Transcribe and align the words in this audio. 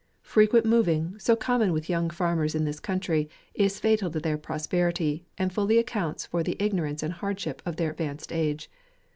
Frequent 0.23 0.65
mov 0.65 0.87
ing, 0.87 1.19
so 1.19 1.35
common 1.35 1.71
with 1.73 1.87
young 1.87 2.09
farmers 2.09 2.55
in 2.55 2.65
this 2.65 2.79
country, 2.79 3.29
is 3.53 3.79
fatal 3.79 4.09
to 4.09 4.19
their 4.19 4.35
prosperity, 4.35 5.27
and 5.37 5.53
fully 5.53 5.77
accounts 5.77 6.25
for 6.25 6.41
the 6.41 6.57
ignorance 6.59 7.03
and 7.03 7.13
hardship 7.13 7.61
of 7.67 7.75
their 7.75 7.91
advanced 7.91 8.31
age. 8.33 8.67